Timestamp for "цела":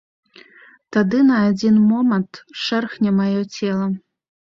3.55-3.87